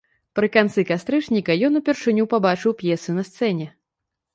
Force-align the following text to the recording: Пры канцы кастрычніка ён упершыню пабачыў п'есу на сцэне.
Пры 0.37 0.47
канцы 0.55 0.85
кастрычніка 0.93 1.59
ён 1.69 1.79
упершыню 1.83 2.29
пабачыў 2.35 2.71
п'есу 2.85 3.11
на 3.23 3.33
сцэне. 3.33 3.75